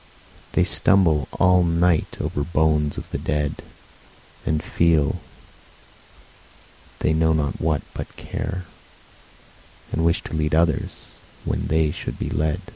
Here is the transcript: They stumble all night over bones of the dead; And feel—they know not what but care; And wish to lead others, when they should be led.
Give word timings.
They 0.53 0.63
stumble 0.63 1.27
all 1.33 1.63
night 1.63 2.17
over 2.19 2.43
bones 2.43 2.97
of 2.97 3.11
the 3.11 3.19
dead; 3.19 3.61
And 4.47 4.63
feel—they 4.63 7.13
know 7.13 7.33
not 7.33 7.61
what 7.61 7.83
but 7.93 8.15
care; 8.17 8.65
And 9.91 10.03
wish 10.03 10.23
to 10.23 10.33
lead 10.33 10.55
others, 10.55 11.09
when 11.45 11.67
they 11.67 11.91
should 11.91 12.17
be 12.17 12.31
led. 12.31 12.61